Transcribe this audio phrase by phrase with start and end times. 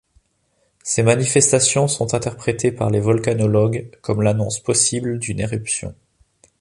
[0.83, 5.93] Ces manifestations sont interprétées par les volcanologues comme l'annonce possible d'une éruption.